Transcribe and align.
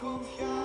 confiar. 0.00 0.55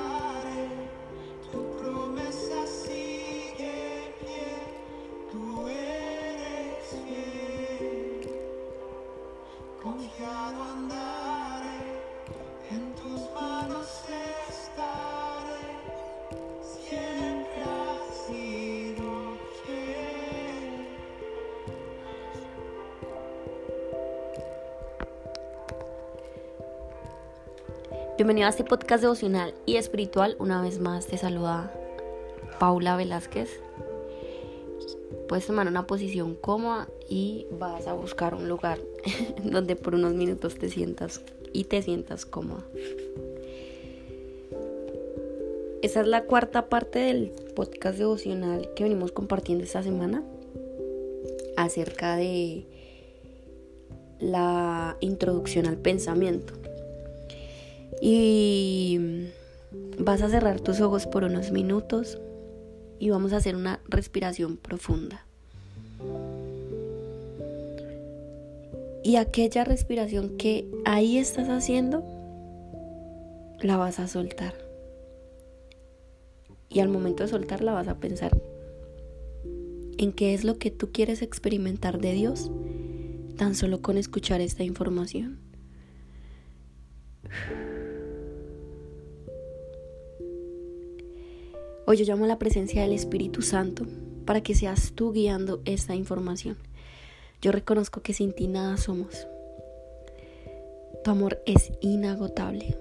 Bienvenido 28.21 28.45
a 28.45 28.51
este 28.51 28.63
podcast 28.63 29.01
devocional 29.01 29.55
y 29.65 29.77
espiritual. 29.77 30.35
Una 30.37 30.61
vez 30.61 30.77
más 30.79 31.07
te 31.07 31.17
saluda 31.17 31.73
Paula 32.59 32.95
Velázquez. 32.95 33.49
Puedes 35.27 35.47
tomar 35.47 35.65
una 35.65 35.87
posición 35.87 36.35
cómoda 36.35 36.87
y 37.09 37.47
vas 37.57 37.87
a 37.87 37.93
buscar 37.93 38.35
un 38.35 38.47
lugar 38.47 38.77
donde 39.43 39.75
por 39.75 39.95
unos 39.95 40.13
minutos 40.13 40.53
te 40.53 40.69
sientas 40.69 41.21
y 41.51 41.63
te 41.63 41.81
sientas 41.81 42.27
cómoda. 42.27 42.63
Esta 45.81 46.01
es 46.01 46.07
la 46.07 46.25
cuarta 46.25 46.69
parte 46.69 46.99
del 46.99 47.31
podcast 47.55 47.97
devocional 47.97 48.69
que 48.75 48.83
venimos 48.83 49.11
compartiendo 49.11 49.63
esta 49.63 49.81
semana 49.81 50.23
acerca 51.57 52.17
de 52.17 52.67
la 54.19 54.95
introducción 54.99 55.65
al 55.65 55.77
pensamiento. 55.77 56.61
Y 58.01 59.29
vas 59.99 60.21
a 60.21 60.29
cerrar 60.29 60.59
tus 60.59 60.81
ojos 60.81 61.05
por 61.05 61.23
unos 61.23 61.51
minutos 61.51 62.19
y 62.99 63.09
vamos 63.09 63.33
a 63.33 63.37
hacer 63.37 63.55
una 63.55 63.79
respiración 63.87 64.57
profunda. 64.57 65.25
Y 69.03 69.15
aquella 69.15 69.63
respiración 69.63 70.37
que 70.37 70.67
ahí 70.85 71.17
estás 71.17 71.49
haciendo, 71.49 72.03
la 73.61 73.77
vas 73.77 73.99
a 73.99 74.07
soltar. 74.07 74.53
Y 76.69 76.79
al 76.79 76.89
momento 76.89 77.23
de 77.23 77.29
soltarla 77.29 77.73
vas 77.73 77.87
a 77.87 77.97
pensar 77.97 78.31
en 79.97 80.13
qué 80.13 80.33
es 80.33 80.43
lo 80.43 80.57
que 80.57 80.71
tú 80.71 80.91
quieres 80.91 81.21
experimentar 81.21 81.99
de 81.99 82.13
Dios 82.13 82.51
tan 83.37 83.55
solo 83.55 83.81
con 83.81 83.97
escuchar 83.97 84.41
esta 84.41 84.63
información. 84.63 85.39
Hoy 91.91 91.97
yo 91.97 92.05
llamo 92.05 92.23
a 92.23 92.27
la 92.29 92.39
presencia 92.39 92.83
del 92.83 92.93
Espíritu 92.93 93.41
Santo 93.41 93.85
para 94.23 94.39
que 94.39 94.55
seas 94.55 94.93
tú 94.95 95.11
guiando 95.11 95.61
esta 95.65 95.93
información. 95.93 96.55
Yo 97.41 97.51
reconozco 97.51 97.99
que 97.99 98.13
sin 98.13 98.31
ti 98.31 98.47
nada 98.47 98.77
somos. 98.77 99.27
Tu 101.03 101.11
amor 101.11 101.41
es 101.45 101.73
inagotable. 101.81 102.77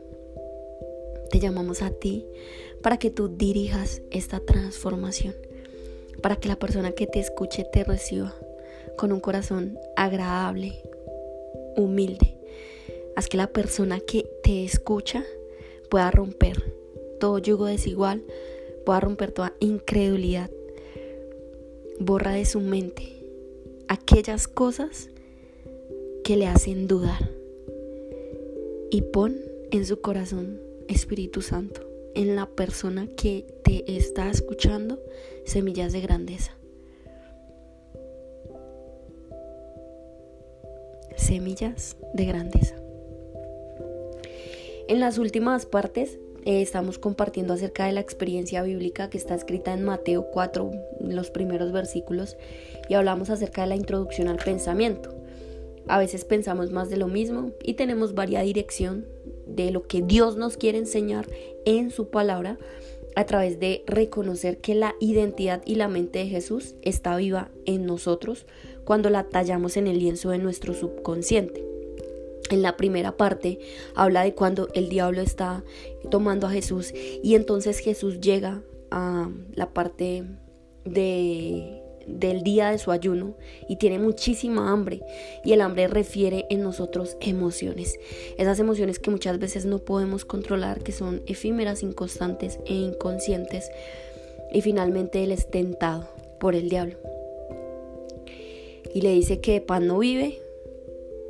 Te 1.29 1.41
llamamos 1.41 1.83
a 1.83 1.91
ti 1.91 2.25
para 2.85 2.99
que 2.99 3.11
tú 3.11 3.27
dirijas 3.27 4.01
esta 4.13 4.39
transformación, 4.39 5.35
para 6.23 6.37
que 6.37 6.47
la 6.47 6.61
persona 6.61 6.93
que 6.93 7.09
te 7.09 7.19
escuche 7.19 7.65
te 7.65 7.83
reciba 7.83 8.33
con 8.97 9.11
un 9.11 9.19
corazón 9.19 9.77
agradable, 9.97 10.85
humilde. 11.77 12.37
Haz 13.17 13.27
que 13.27 13.39
la 13.39 13.49
persona 13.49 13.99
que 13.99 14.31
te 14.45 14.65
escucha 14.65 15.25
pueda 15.91 16.13
romper 16.13 16.77
todo 17.19 17.39
yugo 17.41 17.67
desigual 17.67 18.23
pueda 18.91 18.99
romper 18.99 19.31
toda 19.31 19.55
incredulidad. 19.61 20.51
Borra 22.01 22.33
de 22.33 22.45
su 22.45 22.59
mente 22.59 23.23
aquellas 23.87 24.49
cosas 24.49 25.11
que 26.25 26.37
le 26.37 26.49
hacen 26.49 26.89
dudar 26.89 27.31
y 28.91 29.03
pon 29.03 29.37
en 29.71 29.87
su 29.87 30.01
corazón 30.01 30.61
Espíritu 30.89 31.41
Santo, 31.41 31.89
en 32.17 32.35
la 32.35 32.47
persona 32.47 33.07
que 33.17 33.47
te 33.63 33.97
está 33.97 34.29
escuchando, 34.29 34.99
semillas 35.45 35.93
de 35.93 36.01
grandeza. 36.01 36.57
Semillas 41.15 41.97
de 42.15 42.25
grandeza. 42.25 42.75
En 44.89 44.99
las 44.99 45.17
últimas 45.19 45.65
partes 45.65 46.19
eh, 46.45 46.63
estamos 46.63 46.99
compartiendo 46.99 47.55
acerca 47.55 47.87
de 47.87 47.93
la 47.93 48.01
experiencia 48.01 48.63
bíblica 48.63 49.11
que 49.11 49.19
está 49.19 49.35
escrita 49.35 49.73
en 49.73 49.85
Mateo 49.85 50.27
4, 50.33 50.71
los 51.01 51.31
primeros 51.31 51.73
versículos, 51.73 52.37
y 52.89 52.95
hablamos 52.95 53.31
acerca 53.31 53.63
de 53.63 53.69
la 53.69 53.77
introducción 53.77 54.29
al 54.29 54.39
pensamiento. 54.39 55.15
A 55.87 55.99
veces 55.99 56.25
pensamos 56.25 56.71
más 56.71 56.89
de 56.91 56.97
lo 56.97 57.09
mismo 57.09 57.51
y 57.63 57.75
tenemos 57.75 58.15
varia 58.15 58.43
dirección 58.43 59.07
de 59.47 59.71
lo 59.71 59.83
que 59.83 60.03
Dios 60.03 60.37
nos 60.37 60.57
quiere 60.57 60.79
enseñar 60.79 61.27
en 61.65 61.91
su 61.91 62.09
palabra 62.09 62.59
a 63.17 63.25
través 63.25 63.59
de 63.59 63.83
reconocer 63.87 64.59
que 64.59 64.75
la 64.75 64.95
identidad 65.01 65.63
y 65.65 65.75
la 65.75 65.89
mente 65.89 66.21
de 66.21 66.27
Jesús 66.27 66.75
está 66.83 67.17
viva 67.17 67.51
en 67.67 67.87
nosotros 67.87 68.47
cuando 68.85 69.11
la 69.11 69.25
tallamos 69.25 69.77
en 69.77 69.89
el 69.89 69.99
lienzo 69.99 70.31
de 70.31 70.39
nuestro 70.39 70.75
subconsciente 70.75 71.70
en 72.51 72.63
la 72.63 72.77
primera 72.77 73.17
parte 73.17 73.59
habla 73.95 74.23
de 74.23 74.35
cuando 74.35 74.69
el 74.75 74.89
diablo 74.89 75.23
está 75.23 75.65
tomando 76.11 76.47
a 76.47 76.51
Jesús 76.51 76.93
y 77.23 77.35
entonces 77.35 77.79
Jesús 77.79 78.21
llega 78.21 78.63
a 78.91 79.31
la 79.55 79.73
parte 79.73 80.25
de, 80.85 81.83
del 82.07 82.43
día 82.43 82.71
de 82.71 82.79
su 82.79 82.91
ayuno 82.91 83.37
y 83.69 83.77
tiene 83.77 83.99
muchísima 83.99 84.71
hambre 84.71 85.01
y 85.45 85.53
el 85.53 85.61
hambre 85.61 85.87
refiere 85.89 86.47
en 86.51 86.63
nosotros 86.63 87.17
emociones, 87.21 87.99
esas 88.37 88.59
emociones 88.59 88.99
que 88.99 89.11
muchas 89.11 89.39
veces 89.39 89.65
no 89.65 89.79
podemos 89.79 90.25
controlar, 90.25 90.83
que 90.83 90.93
son 90.93 91.23
efímeras, 91.27 91.83
inconstantes 91.83 92.59
e 92.67 92.75
inconscientes 92.75 93.71
y 94.53 94.61
finalmente 94.61 95.23
él 95.23 95.33
es 95.33 95.49
tentado 95.51 96.09
por 96.39 96.55
el 96.55 96.69
diablo. 96.69 96.97
Y 98.93 99.03
le 99.03 99.11
dice 99.11 99.41
que 99.41 99.61
pan 99.61 99.87
no 99.87 99.99
vive 99.99 100.41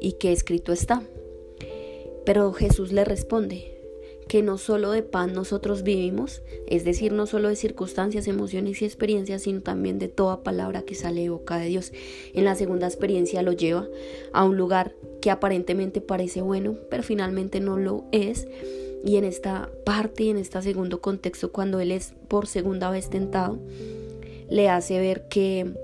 y 0.00 0.12
que 0.12 0.32
escrito 0.32 0.72
está. 0.72 1.02
Pero 2.24 2.52
Jesús 2.52 2.92
le 2.92 3.04
responde 3.04 3.76
que 4.28 4.42
no 4.42 4.58
solo 4.58 4.92
de 4.92 5.02
pan 5.02 5.32
nosotros 5.32 5.82
vivimos, 5.82 6.42
es 6.68 6.84
decir, 6.84 7.10
no 7.10 7.26
solo 7.26 7.48
de 7.48 7.56
circunstancias, 7.56 8.28
emociones 8.28 8.80
y 8.80 8.84
experiencias, 8.84 9.42
sino 9.42 9.60
también 9.60 9.98
de 9.98 10.06
toda 10.06 10.44
palabra 10.44 10.82
que 10.82 10.94
sale 10.94 11.22
de 11.22 11.30
boca 11.30 11.58
de 11.58 11.66
Dios. 11.66 11.92
En 12.32 12.44
la 12.44 12.54
segunda 12.54 12.86
experiencia 12.86 13.42
lo 13.42 13.50
lleva 13.50 13.88
a 14.32 14.44
un 14.44 14.56
lugar 14.56 14.94
que 15.20 15.32
aparentemente 15.32 16.00
parece 16.00 16.42
bueno, 16.42 16.76
pero 16.90 17.02
finalmente 17.02 17.58
no 17.58 17.76
lo 17.76 18.04
es, 18.12 18.46
Y 19.02 19.16
en 19.16 19.24
esta 19.24 19.70
parte 19.84 20.24
y 20.24 20.28
en 20.28 20.36
este 20.36 20.60
segundo 20.60 21.00
contexto, 21.00 21.50
cuando 21.52 21.80
él 21.80 21.90
es 21.90 22.12
por 22.28 22.46
segunda 22.46 22.90
vez 22.90 23.08
tentado, 23.08 23.58
le 24.50 24.68
hace 24.68 25.00
ver 25.00 25.26
que 25.28 25.74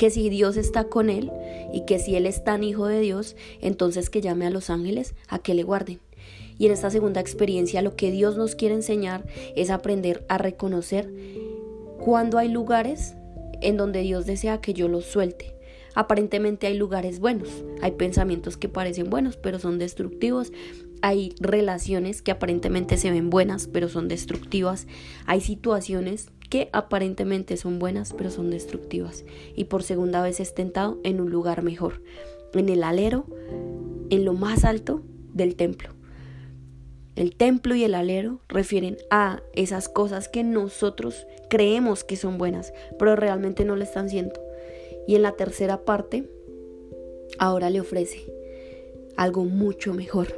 que 0.00 0.08
si 0.08 0.30
Dios 0.30 0.56
está 0.56 0.84
con 0.84 1.10
él 1.10 1.30
y 1.74 1.84
que 1.84 1.98
si 1.98 2.16
él 2.16 2.24
es 2.24 2.42
tan 2.42 2.64
hijo 2.64 2.86
de 2.86 3.00
Dios, 3.00 3.36
entonces 3.60 4.08
que 4.08 4.22
llame 4.22 4.46
a 4.46 4.50
los 4.50 4.70
ángeles 4.70 5.14
a 5.28 5.40
que 5.40 5.52
le 5.52 5.62
guarden. 5.62 6.00
Y 6.56 6.64
en 6.64 6.72
esta 6.72 6.88
segunda 6.88 7.20
experiencia 7.20 7.82
lo 7.82 7.96
que 7.96 8.10
Dios 8.10 8.38
nos 8.38 8.54
quiere 8.54 8.74
enseñar 8.74 9.26
es 9.56 9.68
aprender 9.68 10.24
a 10.30 10.38
reconocer 10.38 11.12
cuando 11.98 12.38
hay 12.38 12.48
lugares 12.48 13.12
en 13.60 13.76
donde 13.76 14.00
Dios 14.00 14.24
desea 14.24 14.62
que 14.62 14.72
yo 14.72 14.88
los 14.88 15.04
suelte. 15.04 15.54
Aparentemente 15.94 16.66
hay 16.66 16.78
lugares 16.78 17.20
buenos, 17.20 17.50
hay 17.82 17.90
pensamientos 17.90 18.56
que 18.56 18.70
parecen 18.70 19.10
buenos 19.10 19.36
pero 19.36 19.58
son 19.58 19.78
destructivos, 19.78 20.50
hay 21.02 21.34
relaciones 21.40 22.22
que 22.22 22.30
aparentemente 22.30 22.96
se 22.96 23.10
ven 23.10 23.28
buenas 23.28 23.66
pero 23.66 23.90
son 23.90 24.08
destructivas, 24.08 24.86
hay 25.26 25.42
situaciones 25.42 26.30
que 26.50 26.68
aparentemente 26.72 27.56
son 27.56 27.78
buenas 27.78 28.12
pero 28.12 28.30
son 28.30 28.50
destructivas 28.50 29.24
y 29.54 29.64
por 29.64 29.82
segunda 29.82 30.20
vez 30.20 30.40
es 30.40 30.52
tentado 30.54 30.98
en 31.04 31.20
un 31.20 31.30
lugar 31.30 31.62
mejor, 31.62 32.02
en 32.52 32.68
el 32.68 32.82
alero, 32.82 33.24
en 34.10 34.24
lo 34.24 34.34
más 34.34 34.64
alto 34.64 35.02
del 35.32 35.56
templo. 35.56 35.90
El 37.16 37.36
templo 37.36 37.74
y 37.74 37.84
el 37.84 37.94
alero 37.94 38.40
refieren 38.48 38.96
a 39.10 39.42
esas 39.52 39.88
cosas 39.88 40.28
que 40.28 40.42
nosotros 40.42 41.26
creemos 41.48 42.04
que 42.04 42.16
son 42.16 42.38
buenas, 42.38 42.72
pero 42.98 43.16
realmente 43.16 43.64
no 43.64 43.76
lo 43.76 43.82
están 43.82 44.08
siendo. 44.08 44.40
Y 45.06 45.16
en 45.16 45.22
la 45.22 45.32
tercera 45.32 45.84
parte, 45.84 46.28
ahora 47.38 47.68
le 47.68 47.80
ofrece 47.80 48.32
algo 49.16 49.44
mucho 49.44 49.92
mejor. 49.92 50.28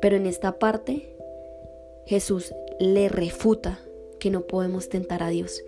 Pero 0.00 0.16
en 0.16 0.26
esta 0.26 0.58
parte, 0.58 1.16
Jesús 2.06 2.54
le 2.78 3.08
refuta 3.08 3.78
que 4.20 4.30
no 4.30 4.42
podemos 4.42 4.88
tentar 4.88 5.24
a 5.24 5.30
Dios. 5.30 5.64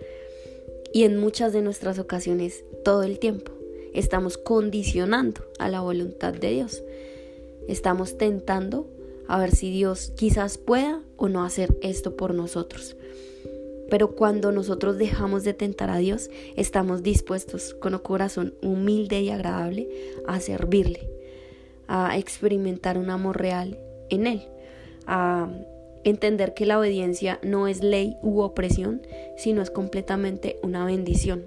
Y 0.93 1.03
en 1.03 1.17
muchas 1.17 1.51
de 1.51 1.61
nuestras 1.61 1.99
ocasiones, 1.99 2.63
todo 2.85 3.03
el 3.03 3.19
tiempo, 3.19 3.51
estamos 3.93 4.37
condicionando 4.37 5.41
a 5.59 5.67
la 5.67 5.81
voluntad 5.81 6.33
de 6.33 6.51
Dios. 6.51 6.83
Estamos 7.67 8.17
tentando 8.17 8.87
a 9.27 9.39
ver 9.39 9.55
si 9.55 9.71
Dios 9.71 10.13
quizás 10.15 10.57
pueda 10.57 11.01
o 11.17 11.27
no 11.29 11.43
hacer 11.43 11.77
esto 11.81 12.15
por 12.15 12.33
nosotros. 12.33 12.95
Pero 13.89 14.15
cuando 14.15 14.51
nosotros 14.51 14.97
dejamos 14.97 15.43
de 15.43 15.53
tentar 15.53 15.89
a 15.89 15.97
Dios, 15.97 16.29
estamos 16.55 17.03
dispuestos 17.03 17.73
con 17.73 17.93
un 17.93 17.99
corazón 17.99 18.53
humilde 18.61 19.21
y 19.21 19.29
agradable 19.29 19.89
a 20.27 20.39
servirle, 20.39 21.09
a 21.87 22.17
experimentar 22.17 22.97
un 22.97 23.09
amor 23.09 23.39
real 23.39 23.79
en 24.09 24.27
Él, 24.27 24.47
a 25.05 25.49
entender 26.03 26.53
que 26.53 26.65
la 26.65 26.79
obediencia 26.79 27.39
no 27.43 27.67
es 27.67 27.83
ley 27.83 28.17
u 28.21 28.41
opresión, 28.41 29.01
sino 29.37 29.61
es 29.61 29.71
completamente 29.71 30.57
una 30.61 30.85
bendición. 30.85 31.43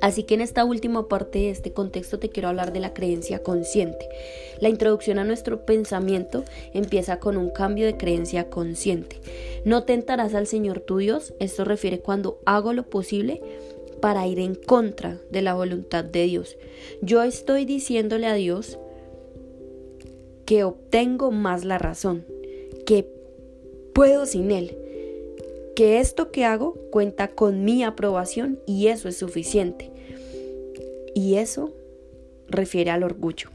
Así 0.00 0.24
que 0.24 0.34
en 0.34 0.40
esta 0.40 0.64
última 0.64 1.08
parte 1.08 1.38
de 1.38 1.50
este 1.50 1.72
contexto 1.72 2.18
te 2.18 2.28
quiero 2.28 2.48
hablar 2.48 2.72
de 2.72 2.80
la 2.80 2.92
creencia 2.92 3.42
consciente. 3.42 4.08
La 4.60 4.68
introducción 4.68 5.18
a 5.18 5.24
nuestro 5.24 5.64
pensamiento 5.64 6.44
empieza 6.74 7.18
con 7.18 7.36
un 7.36 7.50
cambio 7.50 7.86
de 7.86 7.96
creencia 7.96 8.50
consciente. 8.50 9.20
No 9.64 9.84
tentarás 9.84 10.34
al 10.34 10.46
Señor 10.46 10.80
tu 10.80 10.98
Dios, 10.98 11.34
esto 11.40 11.64
refiere 11.64 12.00
cuando 12.00 12.40
hago 12.44 12.72
lo 12.72 12.84
posible 12.84 13.40
para 14.00 14.26
ir 14.26 14.38
en 14.38 14.54
contra 14.54 15.18
de 15.30 15.42
la 15.42 15.54
voluntad 15.54 16.04
de 16.04 16.24
Dios. 16.24 16.56
Yo 17.00 17.22
estoy 17.22 17.64
diciéndole 17.64 18.26
a 18.26 18.34
Dios 18.34 18.78
que 20.44 20.64
obtengo 20.64 21.30
más 21.32 21.64
la 21.64 21.78
razón, 21.78 22.24
que 22.84 23.15
puedo 23.96 24.26
sin 24.26 24.50
Él, 24.50 24.76
que 25.74 26.00
esto 26.00 26.30
que 26.30 26.44
hago 26.44 26.74
cuenta 26.90 27.28
con 27.28 27.64
mi 27.64 27.82
aprobación 27.82 28.60
y 28.66 28.88
eso 28.88 29.08
es 29.08 29.16
suficiente. 29.16 29.90
Y 31.14 31.36
eso 31.36 31.72
refiere 32.46 32.90
al 32.90 33.04
orgullo. 33.04 33.48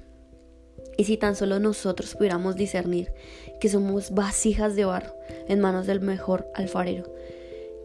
Y 0.97 1.03
si 1.03 1.17
tan 1.17 1.35
solo 1.35 1.59
nosotros 1.59 2.15
pudiéramos 2.15 2.55
discernir 2.55 3.13
que 3.59 3.69
somos 3.69 4.15
vasijas 4.15 4.75
de 4.75 4.85
barro 4.85 5.13
en 5.47 5.59
manos 5.59 5.85
del 5.85 6.01
mejor 6.01 6.47
alfarero, 6.55 7.13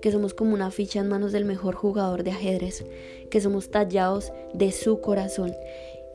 que 0.01 0.11
somos 0.11 0.33
como 0.33 0.55
una 0.55 0.71
ficha 0.71 1.01
en 1.01 1.09
manos 1.09 1.33
del 1.33 1.45
mejor 1.45 1.75
jugador 1.75 2.23
de 2.23 2.31
ajedrez, 2.31 2.87
que 3.31 3.43
somos 3.43 3.71
tallados 3.71 4.33
de 4.55 4.73
su 4.73 5.03
corazón, 5.03 5.53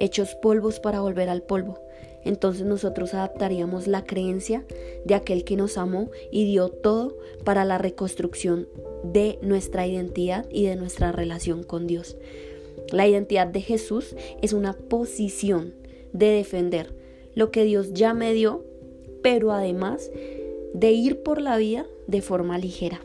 hechos 0.02 0.36
polvos 0.36 0.80
para 0.80 1.00
volver 1.00 1.30
al 1.30 1.44
polvo, 1.44 1.80
entonces 2.24 2.66
nosotros 2.66 3.14
adaptaríamos 3.14 3.88
la 3.88 4.04
creencia 4.04 4.66
de 5.06 5.16
aquel 5.16 5.44
que 5.44 5.56
nos 5.56 5.78
amó 5.78 6.10
y 6.32 6.46
dio 6.46 6.70
todo 6.70 7.18
para 7.44 7.66
la 7.66 7.78
reconstrucción 7.78 8.68
de 9.04 9.40
nuestra 9.42 9.88
identidad 9.88 10.46
y 10.52 10.66
de 10.66 10.76
nuestra 10.76 11.12
relación 11.12 11.64
con 11.64 11.88
Dios. 11.88 12.18
La 12.92 13.08
identidad 13.08 13.48
de 13.48 13.62
Jesús 13.62 14.16
es 14.42 14.54
una 14.54 14.74
posición 14.74 15.74
de 16.14 16.28
defender 16.28 16.94
lo 17.34 17.52
que 17.52 17.64
Dios 17.64 17.94
ya 17.94 18.14
me 18.14 18.34
dio, 18.34 18.66
pero 19.24 19.52
además 19.52 20.12
de 20.74 20.92
ir 20.92 21.24
por 21.24 21.42
la 21.42 21.58
vida 21.58 21.86
de 22.08 22.22
forma 22.22 22.58
ligera. 22.58 23.02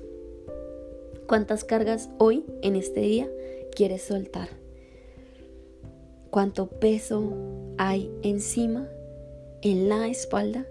¿Cuántas 1.26 1.64
cargas 1.64 2.08
hoy, 2.18 2.44
en 2.62 2.76
este 2.76 3.00
día, 3.00 3.28
quieres 3.74 4.02
soltar? 4.02 4.65
¿Cuánto 6.36 6.66
peso 6.66 7.32
hay 7.78 8.12
encima 8.20 8.86
en 9.62 9.88
la 9.88 10.06
espalda 10.06 10.66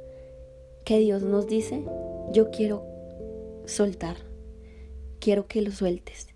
que 0.84 1.00
Dios 1.00 1.24
nos 1.24 1.48
dice, 1.48 1.84
yo 2.32 2.52
quiero 2.52 2.86
soltar, 3.66 4.16
quiero 5.18 5.48
que 5.48 5.64
lo 5.64 5.72
sueltes. 5.72 6.28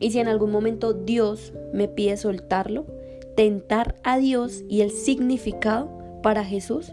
Y 0.00 0.10
si 0.10 0.18
en 0.18 0.26
algún 0.26 0.50
momento 0.50 0.92
Dios 0.92 1.52
me 1.72 1.86
pide 1.86 2.16
soltarlo, 2.16 2.84
tentar 3.36 3.94
a 4.02 4.18
Dios 4.18 4.64
y 4.68 4.80
el 4.80 4.90
significado 4.90 5.88
para 6.24 6.44
Jesús 6.44 6.92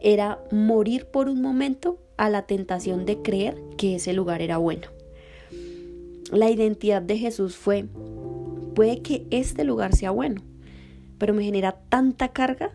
era 0.00 0.42
morir 0.50 1.06
por 1.06 1.28
un 1.28 1.40
momento 1.40 2.00
a 2.16 2.28
la 2.28 2.48
tentación 2.48 3.06
de 3.06 3.22
creer 3.22 3.56
que 3.78 3.94
ese 3.94 4.12
lugar 4.14 4.42
era 4.42 4.58
bueno. 4.58 4.88
La 6.32 6.50
identidad 6.50 7.02
de 7.02 7.18
Jesús 7.18 7.54
fue, 7.54 7.86
puede 8.80 9.02
que 9.02 9.26
este 9.30 9.62
lugar 9.64 9.94
sea 9.94 10.10
bueno, 10.10 10.40
pero 11.18 11.34
me 11.34 11.44
genera 11.44 11.72
tanta 11.90 12.28
carga 12.28 12.72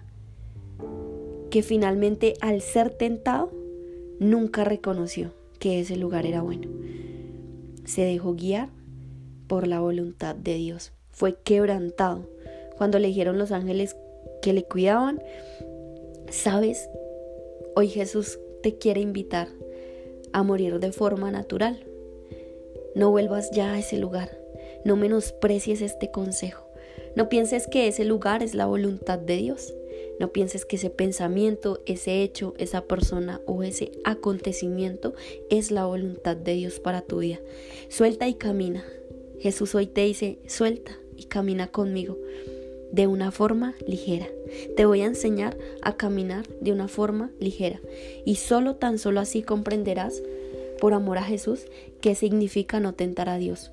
que 1.50 1.64
finalmente 1.64 2.36
al 2.42 2.62
ser 2.62 2.92
tentado 2.92 3.52
nunca 4.20 4.64
reconoció 4.64 5.34
que 5.58 5.80
ese 5.80 5.96
lugar 5.96 6.28
era 6.28 6.44
bueno. 6.44 6.70
Se 7.86 8.04
dejó 8.04 8.36
guiar 8.36 8.70
por 9.48 9.66
la 9.66 9.80
voluntad 9.80 10.36
de 10.36 10.54
Dios. 10.54 10.92
Fue 11.10 11.40
quebrantado 11.44 12.30
cuando 12.78 13.00
le 13.00 13.08
dijeron 13.08 13.40
los 13.40 13.52
ángeles 13.52 13.96
que 14.44 14.54
le 14.54 14.64
cuidaban. 14.64 15.20
Sabes, 16.30 16.88
hoy 17.76 17.88
Jesús 17.88 18.38
te 18.62 18.78
quiere 18.78 19.02
invitar 19.02 19.48
a 20.34 20.44
morir 20.44 20.78
de 20.78 20.92
forma 20.92 21.32
natural. 21.32 21.84
No 22.94 23.10
vuelvas 23.10 23.50
ya 23.50 23.74
a 23.74 23.80
ese 23.80 23.98
lugar. 23.98 24.45
No 24.86 24.96
menosprecies 24.96 25.82
este 25.82 26.12
consejo. 26.12 26.70
No 27.16 27.28
pienses 27.28 27.68
que 27.68 27.88
ese 27.88 28.06
lugar 28.06 28.44
es 28.44 28.54
la 28.54 28.68
voluntad 28.68 29.20
de 29.20 29.36
Dios. 29.36 29.74
No 30.20 30.32
pienses 30.32 30.64
que 30.64 30.78
ese 30.78 30.90
pensamiento, 30.90 31.82
ese 31.86 32.22
hecho, 32.22 32.54
esa 32.58 32.82
persona 32.82 33.42
o 33.46 33.64
ese 33.64 33.92
acontecimiento 34.04 35.14
es 35.50 35.72
la 35.72 35.86
voluntad 35.86 36.38
de 36.38 36.54
Dios 36.54 36.80
para 36.80 37.02
tu 37.02 37.18
vida. 37.18 37.40
Suelta 37.90 38.28
y 38.28 38.36
camina. 38.36 38.86
Jesús 39.40 39.76
hoy 39.76 39.88
te 39.88 40.06
dice, 40.06 40.40
suelta 40.48 40.98
y 41.18 41.26
camina 41.26 41.68
conmigo 41.68 42.18
de 42.92 43.08
una 43.08 43.32
forma 43.32 43.76
ligera. 43.88 44.28
Te 44.78 44.86
voy 44.86 45.02
a 45.02 45.06
enseñar 45.06 45.58
a 45.82 45.98
caminar 45.98 46.48
de 46.62 46.72
una 46.72 46.88
forma 46.88 47.32
ligera. 47.40 47.82
Y 48.24 48.36
solo 48.36 48.76
tan 48.76 49.00
solo 49.00 49.20
así 49.20 49.42
comprenderás, 49.42 50.22
por 50.80 50.94
amor 50.94 51.18
a 51.18 51.24
Jesús, 51.24 51.66
qué 52.02 52.16
significa 52.16 52.80
no 52.80 52.94
tentar 52.94 53.30
a 53.30 53.38
Dios. 53.38 53.72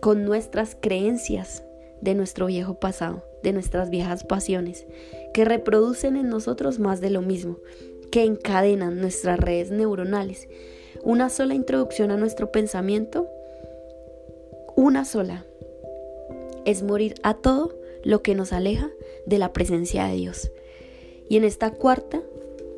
Con 0.00 0.24
nuestras 0.24 0.76
creencias 0.80 1.62
de 2.00 2.14
nuestro 2.14 2.46
viejo 2.46 2.74
pasado 2.74 3.22
de 3.42 3.52
nuestras 3.52 3.90
viejas 3.90 4.24
pasiones, 4.24 4.86
que 5.32 5.44
reproducen 5.44 6.16
en 6.16 6.28
nosotros 6.28 6.78
más 6.78 7.00
de 7.00 7.10
lo 7.10 7.22
mismo, 7.22 7.58
que 8.10 8.24
encadenan 8.24 9.00
nuestras 9.00 9.38
redes 9.38 9.70
neuronales. 9.70 10.48
Una 11.02 11.30
sola 11.30 11.54
introducción 11.54 12.10
a 12.10 12.16
nuestro 12.16 12.50
pensamiento, 12.50 13.28
una 14.76 15.04
sola, 15.04 15.44
es 16.64 16.82
morir 16.82 17.14
a 17.22 17.34
todo 17.34 17.74
lo 18.02 18.22
que 18.22 18.34
nos 18.34 18.52
aleja 18.52 18.90
de 19.26 19.38
la 19.38 19.52
presencia 19.52 20.06
de 20.06 20.16
Dios. 20.16 20.50
Y 21.28 21.36
en 21.36 21.44
esta 21.44 21.70
cuarta 21.72 22.22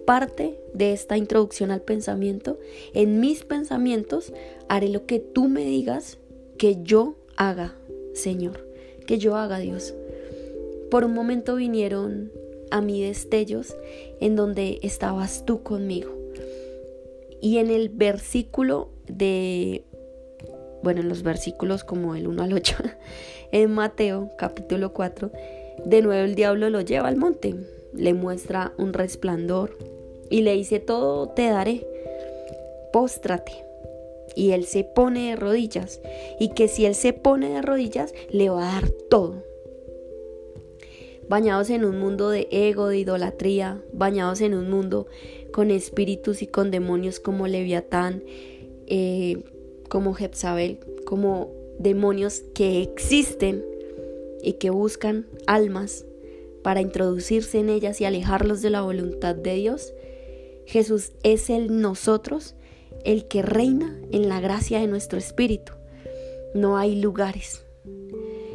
parte 0.04 0.58
de 0.74 0.92
esta 0.92 1.16
introducción 1.16 1.70
al 1.70 1.80
pensamiento, 1.80 2.58
en 2.92 3.20
mis 3.20 3.44
pensamientos 3.44 4.32
haré 4.68 4.88
lo 4.88 5.06
que 5.06 5.20
tú 5.20 5.48
me 5.48 5.64
digas 5.64 6.18
que 6.62 6.78
yo 6.84 7.16
haga, 7.36 7.74
Señor, 8.14 8.64
que 9.08 9.18
yo 9.18 9.34
haga, 9.34 9.58
Dios. 9.58 9.94
Por 10.92 11.02
un 11.02 11.12
momento 11.12 11.56
vinieron 11.56 12.30
a 12.70 12.80
mí 12.80 13.02
destellos 13.02 13.74
en 14.20 14.36
donde 14.36 14.78
estabas 14.82 15.44
tú 15.44 15.64
conmigo. 15.64 16.16
Y 17.40 17.58
en 17.58 17.68
el 17.68 17.88
versículo 17.88 18.90
de, 19.08 19.82
bueno, 20.84 21.00
en 21.00 21.08
los 21.08 21.24
versículos 21.24 21.82
como 21.82 22.14
el 22.14 22.28
1 22.28 22.44
al 22.44 22.52
8, 22.52 22.76
en 23.50 23.68
Mateo 23.72 24.30
capítulo 24.38 24.92
4, 24.92 25.32
de 25.84 26.00
nuevo 26.00 26.24
el 26.24 26.36
diablo 26.36 26.70
lo 26.70 26.80
lleva 26.80 27.08
al 27.08 27.16
monte, 27.16 27.56
le 27.92 28.14
muestra 28.14 28.72
un 28.78 28.92
resplandor 28.92 29.76
y 30.30 30.42
le 30.42 30.52
dice, 30.52 30.78
todo 30.78 31.28
te 31.30 31.48
daré, 31.48 31.84
póstrate. 32.92 33.71
Y 34.34 34.52
él 34.52 34.64
se 34.64 34.84
pone 34.84 35.30
de 35.30 35.36
rodillas 35.36 36.00
y 36.40 36.50
que 36.50 36.68
si 36.68 36.86
él 36.86 36.94
se 36.94 37.12
pone 37.12 37.50
de 37.50 37.62
rodillas, 37.62 38.14
le 38.30 38.48
va 38.48 38.68
a 38.68 38.80
dar 38.80 38.90
todo 39.10 39.42
bañados 41.32 41.70
en 41.70 41.86
un 41.86 41.98
mundo 41.98 42.28
de 42.28 42.46
ego, 42.50 42.88
de 42.88 42.98
idolatría, 42.98 43.82
bañados 43.94 44.42
en 44.42 44.52
un 44.52 44.68
mundo 44.68 45.06
con 45.50 45.70
espíritus 45.70 46.42
y 46.42 46.46
con 46.46 46.70
demonios 46.70 47.20
como 47.20 47.46
Leviatán, 47.48 48.22
eh, 48.86 49.42
como 49.88 50.12
Jezabel, 50.12 50.78
como 51.06 51.50
demonios 51.78 52.42
que 52.54 52.82
existen 52.82 53.64
y 54.42 54.54
que 54.54 54.68
buscan 54.68 55.26
almas 55.46 56.04
para 56.62 56.82
introducirse 56.82 57.58
en 57.58 57.70
ellas 57.70 58.00
y 58.02 58.04
alejarlos 58.04 58.60
de 58.60 58.68
la 58.68 58.82
voluntad 58.82 59.34
de 59.34 59.54
Dios. 59.54 59.94
Jesús 60.66 61.12
es 61.22 61.48
el 61.48 61.80
nosotros, 61.80 62.54
el 63.04 63.26
que 63.28 63.42
reina 63.42 63.96
en 64.10 64.28
la 64.28 64.40
gracia 64.40 64.80
de 64.80 64.86
nuestro 64.86 65.18
espíritu. 65.18 65.72
No 66.54 66.76
hay 66.76 67.00
lugares. 67.00 67.64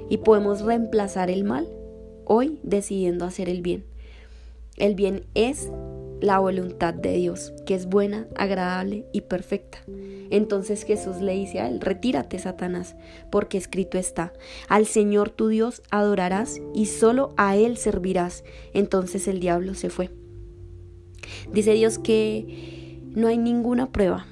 Y 0.10 0.18
podemos 0.18 0.62
reemplazar 0.62 1.30
el 1.30 1.44
mal 1.44 1.68
hoy 2.26 2.60
decidiendo 2.64 3.26
hacer 3.26 3.50
el 3.50 3.62
bien. 3.62 3.86
El 4.78 4.96
bien 4.96 5.26
es 5.34 5.72
la 6.22 6.40
voluntad 6.40 6.94
de 6.94 7.14
Dios, 7.14 7.54
que 7.66 7.76
es 7.76 7.88
buena, 7.88 8.28
agradable 8.36 9.06
y 9.12 9.22
perfecta. 9.22 9.80
Entonces 10.30 10.84
Jesús 10.84 11.18
le 11.18 11.34
dice 11.34 11.60
a 11.60 11.68
él, 11.68 11.80
retírate, 11.80 12.40
Satanás, 12.40 12.96
porque 13.32 13.58
escrito 13.58 13.98
está, 13.98 14.34
al 14.68 14.86
Señor 14.86 15.30
tu 15.30 15.48
Dios 15.48 15.82
adorarás 15.92 16.60
y 16.74 16.88
solo 16.88 17.34
a 17.38 17.56
Él 17.56 17.78
servirás. 17.78 18.44
Entonces 18.74 19.28
el 19.28 19.40
diablo 19.40 19.74
se 19.74 19.90
fue. 19.90 20.10
Dice 21.52 21.74
Dios 21.74 22.00
que 22.00 23.02
no 23.16 23.28
hay 23.28 23.38
ninguna 23.38 23.92
prueba 23.92 24.26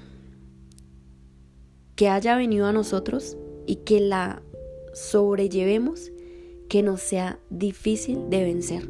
que 1.96 2.10
haya 2.10 2.36
venido 2.36 2.68
a 2.68 2.74
nosotros 2.74 3.38
y 3.66 3.78
que 3.78 4.00
la 4.00 4.42
sobrellevemos 4.94 6.12
que 6.70 6.84
nos 6.84 7.02
sea 7.02 7.40
difícil 7.50 8.30
de 8.30 8.44
vencer, 8.44 8.90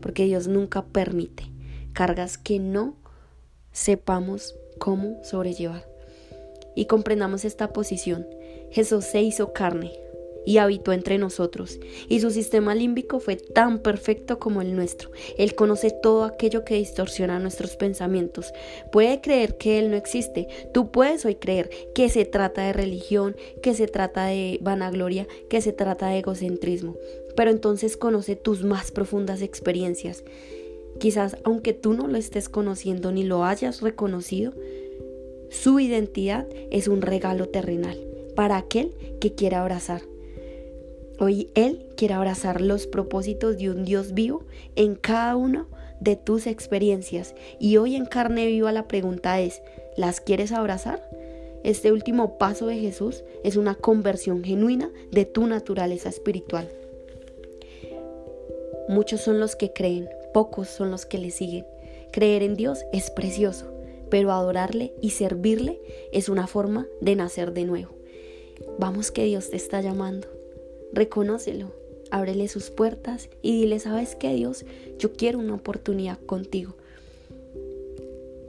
porque 0.00 0.24
Dios 0.24 0.48
nunca 0.48 0.84
permite 0.84 1.44
cargas 1.92 2.38
que 2.38 2.58
no 2.58 2.96
sepamos 3.72 4.54
cómo 4.78 5.22
sobrellevar. 5.24 5.88
Y 6.76 6.86
comprendamos 6.86 7.44
esta 7.44 7.72
posición. 7.72 8.26
Jesús 8.70 9.04
se 9.04 9.22
hizo 9.22 9.52
carne, 9.52 9.92
y 10.44 10.58
habitó 10.58 10.92
entre 10.92 11.18
nosotros, 11.18 11.78
y 12.08 12.20
su 12.20 12.30
sistema 12.30 12.74
límbico 12.74 13.20
fue 13.20 13.36
tan 13.36 13.78
perfecto 13.78 14.38
como 14.38 14.62
el 14.62 14.74
nuestro. 14.76 15.10
Él 15.38 15.54
conoce 15.54 15.90
todo 15.90 16.24
aquello 16.24 16.64
que 16.64 16.76
distorsiona 16.76 17.38
nuestros 17.38 17.76
pensamientos. 17.76 18.52
Puede 18.92 19.20
creer 19.20 19.56
que 19.56 19.78
Él 19.78 19.90
no 19.90 19.96
existe. 19.96 20.48
Tú 20.72 20.90
puedes 20.90 21.24
hoy 21.24 21.36
creer 21.36 21.70
que 21.94 22.08
se 22.08 22.24
trata 22.24 22.62
de 22.62 22.72
religión, 22.72 23.36
que 23.62 23.74
se 23.74 23.86
trata 23.86 24.26
de 24.26 24.58
vanagloria, 24.62 25.26
que 25.48 25.60
se 25.60 25.72
trata 25.72 26.08
de 26.08 26.18
egocentrismo. 26.18 26.96
Pero 27.36 27.50
entonces 27.50 27.96
conoce 27.96 28.36
tus 28.36 28.62
más 28.64 28.90
profundas 28.90 29.42
experiencias. 29.42 30.24
Quizás 31.00 31.36
aunque 31.42 31.72
tú 31.72 31.92
no 31.94 32.06
lo 32.06 32.16
estés 32.16 32.48
conociendo 32.48 33.10
ni 33.10 33.24
lo 33.24 33.44
hayas 33.44 33.80
reconocido, 33.80 34.52
su 35.50 35.80
identidad 35.80 36.46
es 36.70 36.88
un 36.88 37.02
regalo 37.02 37.48
terrenal 37.48 37.98
para 38.36 38.56
aquel 38.56 38.94
que 39.20 39.34
quiera 39.34 39.60
abrazar 39.60 40.02
Hoy 41.20 41.48
Él 41.54 41.86
quiere 41.96 42.14
abrazar 42.14 42.60
los 42.60 42.88
propósitos 42.88 43.56
de 43.56 43.70
un 43.70 43.84
Dios 43.84 44.14
vivo 44.14 44.44
en 44.74 44.96
cada 44.96 45.36
una 45.36 45.68
de 46.00 46.16
tus 46.16 46.48
experiencias. 46.48 47.36
Y 47.60 47.76
hoy 47.76 47.94
en 47.94 48.04
carne 48.04 48.46
viva 48.46 48.72
la 48.72 48.88
pregunta 48.88 49.40
es, 49.40 49.62
¿las 49.96 50.20
quieres 50.20 50.50
abrazar? 50.50 51.08
Este 51.62 51.92
último 51.92 52.36
paso 52.36 52.66
de 52.66 52.78
Jesús 52.78 53.22
es 53.44 53.56
una 53.56 53.76
conversión 53.76 54.42
genuina 54.42 54.90
de 55.12 55.24
tu 55.24 55.46
naturaleza 55.46 56.08
espiritual. 56.08 56.68
Muchos 58.88 59.20
son 59.20 59.38
los 59.38 59.54
que 59.54 59.72
creen, 59.72 60.08
pocos 60.34 60.68
son 60.68 60.90
los 60.90 61.06
que 61.06 61.18
le 61.18 61.30
siguen. 61.30 61.64
Creer 62.10 62.42
en 62.42 62.56
Dios 62.56 62.84
es 62.92 63.10
precioso, 63.10 63.72
pero 64.10 64.32
adorarle 64.32 64.92
y 65.00 65.10
servirle 65.10 65.80
es 66.12 66.28
una 66.28 66.48
forma 66.48 66.88
de 67.00 67.14
nacer 67.14 67.52
de 67.52 67.64
nuevo. 67.64 67.94
Vamos 68.80 69.12
que 69.12 69.24
Dios 69.24 69.50
te 69.50 69.56
está 69.56 69.80
llamando 69.80 70.33
reconócelo, 70.94 71.72
ábrele 72.10 72.48
sus 72.48 72.70
puertas 72.70 73.28
y 73.42 73.60
dile, 73.60 73.80
¿sabes 73.80 74.14
qué 74.14 74.32
Dios? 74.34 74.64
Yo 74.98 75.12
quiero 75.12 75.38
una 75.40 75.54
oportunidad 75.54 76.18
contigo. 76.20 76.76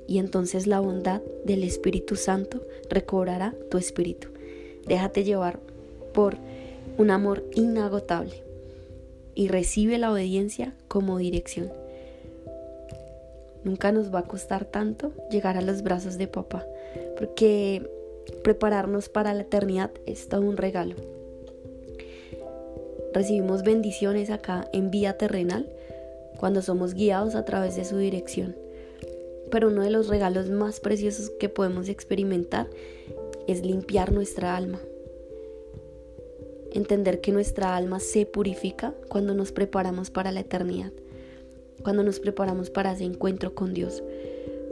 Y 0.08 0.20
entonces 0.20 0.68
la 0.68 0.80
bondad 0.80 1.22
del 1.46 1.64
Espíritu 1.64 2.16
Santo 2.16 2.62
recobrará 2.90 3.56
tu 3.72 3.80
espíritu. 3.80 4.28
Déjate 4.86 5.24
llevar 5.24 5.60
por 6.14 6.38
un 6.98 7.10
amor 7.10 7.44
inagotable 7.56 8.44
y 9.34 9.48
recibe 9.48 9.98
la 9.98 10.12
obediencia 10.12 10.76
como 10.88 11.18
dirección. 11.18 11.72
Nunca 13.64 13.92
nos 13.92 14.14
va 14.14 14.20
a 14.20 14.28
costar 14.28 14.66
tanto 14.66 15.12
llegar 15.32 15.58
a 15.58 15.62
los 15.62 15.82
brazos 15.82 16.20
de 16.20 16.28
papá, 16.28 16.64
porque 17.18 17.90
prepararnos 18.44 19.10
para 19.10 19.34
la 19.34 19.42
eternidad 19.42 19.90
es 20.06 20.30
todo 20.30 20.42
un 20.42 20.56
regalo 20.56 21.15
recibimos 23.16 23.64
bendiciones 23.64 24.30
acá 24.30 24.68
en 24.74 24.92
vía 24.92 25.18
terrenal 25.18 25.72
cuando 26.38 26.62
somos 26.62 26.94
guiados 26.94 27.34
a 27.36 27.46
través 27.46 27.78
de 27.78 27.86
su 27.86 27.98
dirección. 27.98 28.58
Pero 29.50 29.70
uno 29.70 29.84
de 29.84 29.90
los 29.90 30.10
regalos 30.10 30.50
más 30.50 30.82
preciosos 30.82 31.30
que 31.40 31.48
podemos 31.48 31.88
experimentar 31.88 32.68
es 33.48 33.66
limpiar 33.66 34.12
nuestra 34.12 34.58
alma. 34.58 34.80
Entender 36.74 37.22
que 37.22 37.32
nuestra 37.32 37.78
alma 37.78 38.02
se 38.02 38.26
purifica 38.26 38.94
cuando 39.08 39.34
nos 39.34 39.54
preparamos 39.54 40.12
para 40.12 40.34
la 40.34 40.42
eternidad, 40.42 40.92
cuando 41.84 42.04
nos 42.04 42.20
preparamos 42.20 42.70
para 42.70 42.92
ese 42.92 43.06
encuentro 43.06 43.56
con 43.56 43.74
Dios, 43.74 44.04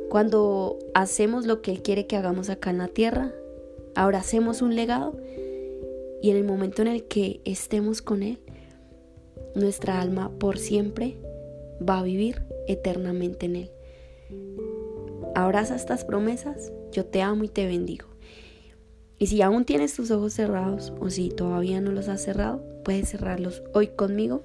cuando 0.09 0.77
hacemos 0.93 1.45
lo 1.45 1.62
que 1.62 1.71
Él 1.71 1.81
quiere 1.81 2.07
que 2.07 2.17
hagamos 2.17 2.50
acá 2.50 2.71
en 2.71 2.79
la 2.79 2.89
tierra, 2.89 3.31
ahora 3.95 4.19
hacemos 4.19 4.62
un 4.62 4.75
legado 4.75 5.15
y 6.24 6.30
en 6.30 6.38
el 6.38 6.46
momento 6.46 6.82
en 6.82 6.88
el 6.88 7.03
que 7.03 7.42
estemos 7.44 8.01
con 8.01 8.24
Él, 8.24 8.39
nuestra 9.56 10.00
alma 10.00 10.32
por 10.39 10.58
siempre 10.58 11.18
va 11.88 12.00
a 12.00 12.03
vivir 12.03 12.44
eternamente 12.65 13.46
en 13.46 13.58
Él. 13.58 13.72
Abraza 15.36 15.75
estas 15.75 16.06
promesas, 16.06 16.72
yo 16.94 17.06
te 17.06 17.22
amo 17.22 17.44
y 17.44 17.50
te 17.50 17.68
bendigo. 17.68 18.08
Y 19.20 19.27
si 19.27 19.42
aún 19.42 19.65
tienes 19.65 19.96
tus 19.96 20.12
ojos 20.12 20.32
cerrados 20.32 20.94
o 21.01 21.10
si 21.10 21.27
todavía 21.27 21.82
no 21.82 21.92
los 21.92 22.08
has 22.08 22.22
cerrado, 22.22 22.63
puedes 22.86 23.10
cerrarlos 23.10 23.62
hoy 23.74 23.88
conmigo 23.88 24.44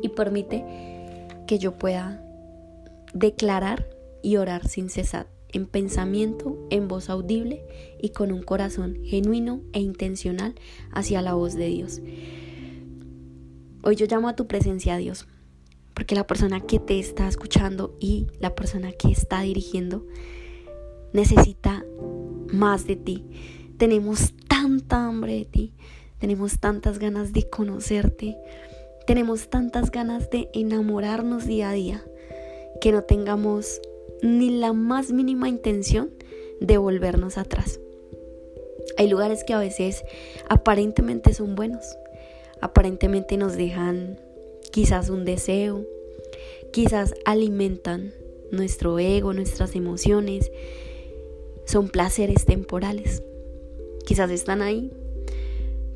y 0.00 0.10
permite 0.10 0.64
que 1.48 1.58
yo 1.58 1.72
pueda 1.72 2.24
declarar 3.12 3.90
y 4.22 4.36
orar 4.36 4.68
sin 4.68 4.90
cesar 4.90 5.26
en 5.52 5.66
pensamiento, 5.66 6.58
en 6.70 6.88
voz 6.88 7.08
audible 7.08 7.62
y 8.00 8.10
con 8.10 8.32
un 8.32 8.42
corazón 8.42 8.98
genuino 9.04 9.60
e 9.72 9.80
intencional 9.80 10.54
hacia 10.92 11.22
la 11.22 11.34
voz 11.34 11.54
de 11.54 11.66
Dios. 11.66 12.00
Hoy 13.82 13.96
yo 13.96 14.06
llamo 14.06 14.28
a 14.28 14.36
tu 14.36 14.46
presencia 14.46 14.94
a 14.94 14.98
Dios, 14.98 15.26
porque 15.94 16.14
la 16.14 16.26
persona 16.26 16.60
que 16.60 16.78
te 16.78 16.98
está 16.98 17.26
escuchando 17.28 17.96
y 18.00 18.26
la 18.40 18.54
persona 18.54 18.92
que 18.92 19.10
está 19.10 19.40
dirigiendo 19.42 20.06
necesita 21.12 21.84
más 22.52 22.86
de 22.86 22.96
ti. 22.96 23.24
Tenemos 23.78 24.34
tanta 24.48 25.06
hambre 25.06 25.34
de 25.34 25.44
ti, 25.44 25.72
tenemos 26.18 26.58
tantas 26.58 26.98
ganas 26.98 27.32
de 27.32 27.48
conocerte, 27.48 28.36
tenemos 29.06 29.48
tantas 29.48 29.90
ganas 29.90 30.30
de 30.30 30.50
enamorarnos 30.52 31.46
día 31.46 31.70
a 31.70 31.72
día, 31.72 32.04
que 32.80 32.92
no 32.92 33.04
tengamos 33.04 33.80
ni 34.22 34.50
la 34.50 34.72
más 34.72 35.12
mínima 35.12 35.48
intención 35.48 36.10
de 36.60 36.78
volvernos 36.78 37.38
atrás. 37.38 37.80
Hay 38.96 39.08
lugares 39.08 39.44
que 39.44 39.52
a 39.52 39.58
veces 39.58 40.02
aparentemente 40.48 41.32
son 41.34 41.54
buenos, 41.54 41.96
aparentemente 42.60 43.36
nos 43.36 43.56
dejan 43.56 44.20
quizás 44.72 45.08
un 45.10 45.24
deseo, 45.24 45.84
quizás 46.72 47.14
alimentan 47.24 48.12
nuestro 48.50 48.98
ego, 48.98 49.32
nuestras 49.32 49.76
emociones, 49.76 50.50
son 51.64 51.88
placeres 51.88 52.44
temporales, 52.44 53.22
quizás 54.06 54.30
están 54.30 54.62
ahí, 54.62 54.90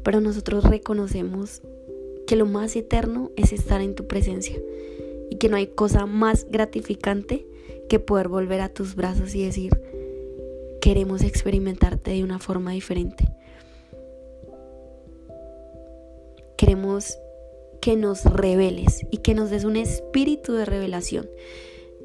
pero 0.03 0.21
nosotros 0.21 0.65
reconocemos 0.65 1.63
que 2.27 2.37
lo 2.37 2.47
más 2.47 2.77
eterno 2.77 3.31
es 3.37 3.53
estar 3.53 3.81
en 3.81 3.95
tu 3.95 4.07
presencia 4.07 4.59
que 5.43 5.49
no 5.49 5.57
hay 5.57 5.67
cosa 5.67 6.07
más 6.07 6.47
gratificante 6.53 7.45
que 7.93 8.01
poder 8.01 8.29
volver 8.29 8.63
a 8.63 8.71
tus 8.71 8.95
brazos 8.95 9.35
y 9.35 9.45
decir, 9.45 9.79
queremos 10.81 11.23
experimentarte 11.23 12.13
de 12.13 12.25
una 12.25 12.39
forma 12.39 12.73
diferente. 12.73 13.29
Queremos 16.57 17.19
que 17.83 17.97
nos 17.97 18.25
reveles 18.25 19.05
y 19.11 19.19
que 19.19 19.35
nos 19.35 19.51
des 19.51 19.65
un 19.65 19.77
espíritu 19.77 20.55
de 20.55 20.65
revelación. 20.65 21.29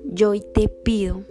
Yo 0.03 0.31
hoy 0.31 0.41
te 0.41 0.67
pido 0.67 1.23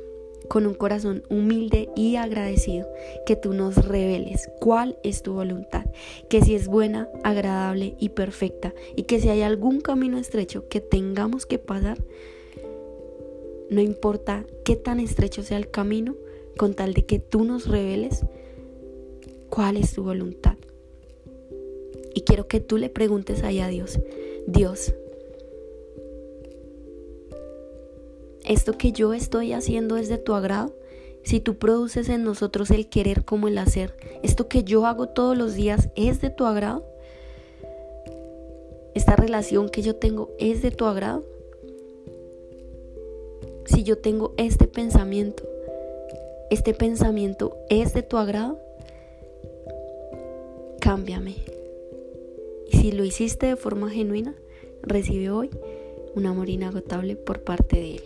con 0.49 0.67
un 0.67 0.73
corazón 0.73 1.23
humilde 1.29 1.91
y 1.95 2.17
agradecido 2.17 2.89
que 3.27 3.37
tú 3.37 3.53
nos 3.53 3.77
reveles 3.87 4.49
cuál 4.59 4.99
es 5.03 5.23
tu 5.23 5.35
voluntad, 5.35 5.85
que 6.31 6.41
si 6.41 6.55
es 6.55 6.67
buena, 6.67 7.11
agradable 7.25 7.95
y 7.99 8.09
perfecta 8.09 8.73
y 8.97 9.03
que 9.03 9.21
si 9.21 9.29
hay 9.29 9.43
algún 9.43 9.83
camino 9.83 10.17
estrecho 10.17 10.67
que 10.71 10.81
tengamos 10.81 11.45
que 11.45 11.59
pasar, 11.59 11.99
no 13.71 13.81
importa 13.81 14.45
qué 14.65 14.77
tan 14.77 15.01
estrecho 15.01 15.43
sea 15.43 15.59
el 15.59 15.71
camino, 15.71 16.15
con 16.57 16.75
tal 16.75 16.95
de 16.95 17.05
que 17.05 17.19
tú 17.19 17.45
nos 17.45 17.69
reveles 17.69 18.25
cuál 19.51 19.77
es 19.77 19.93
tu 19.93 20.03
voluntad. 20.03 20.57
Y 22.15 22.23
quiero 22.23 22.49
que 22.49 22.61
tú 22.61 22.79
le 22.79 22.89
preguntes 22.89 23.43
ahí 23.43 23.61
a 23.61 23.69
Dios, 23.69 24.01
Dios, 24.47 24.95
¿esto 28.45 28.79
que 28.79 28.93
yo 28.93 29.13
estoy 29.13 29.53
haciendo 29.53 29.97
es 29.97 30.09
de 30.09 30.19
tu 30.19 30.35
agrado? 30.35 30.75
Si 31.23 31.41
tú 31.41 31.59
produces 31.59 32.09
en 32.09 32.23
nosotros 32.23 32.71
el 32.71 32.89
querer 32.89 33.25
como 33.25 33.49
el 33.49 33.59
hacer, 33.59 33.97
¿esto 34.23 34.49
que 34.49 34.63
yo 34.63 34.87
hago 34.87 35.09
todos 35.09 35.37
los 35.37 35.55
días 35.55 35.91
es 35.97 36.21
de 36.21 36.31
tu 36.31 36.47
agrado? 36.47 36.85
¿Esta 38.95 39.17
relación 39.17 39.69
que 39.69 39.83
yo 39.83 39.97
tengo 39.97 40.31
es 40.39 40.63
de 40.63 40.71
tu 40.71 40.87
agrado? 40.87 41.36
Si 43.67 43.83
yo 43.83 43.99
tengo 43.99 44.33
este 44.37 44.69
pensamiento, 44.69 45.43
¿este 46.51 46.73
pensamiento 46.73 47.57
es 47.69 47.95
de 47.95 48.03
tu 48.03 48.17
agrado? 48.17 48.61
Cámbiame. 50.81 51.35
Y 52.71 52.77
si 52.77 52.93
lo 52.93 53.05
hiciste 53.05 53.47
de 53.47 53.57
forma 53.57 53.91
genuina, 53.91 54.35
recibe 54.83 55.31
hoy 55.31 55.51
un 56.15 56.27
amor 56.27 56.49
inagotable 56.49 57.17
por 57.17 57.41
parte 57.43 57.77
de 57.77 57.95
Él. 57.97 58.03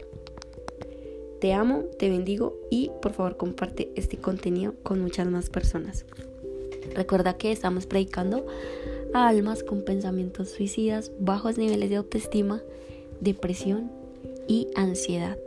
Te 1.41 1.53
amo, 1.53 1.85
te 1.99 2.09
bendigo 2.09 2.57
y 2.71 2.91
por 3.03 3.13
favor 3.13 3.37
comparte 3.37 3.91
este 3.97 4.17
contenido 4.17 4.75
con 4.83 5.01
muchas 5.01 5.29
más 5.29 5.51
personas. 5.51 6.07
Recuerda 6.95 7.37
que 7.37 7.53
estamos 7.53 7.87
predicando 7.87 8.47
a 9.13 9.29
almas 9.29 9.63
con 9.63 9.83
pensamientos 9.83 10.49
suicidas, 10.49 11.13
bajos 11.19 11.59
niveles 11.59 11.91
de 11.91 11.97
autoestima, 11.97 12.63
depresión 13.21 13.91
y 14.49 14.69
ansiedad. 14.75 15.39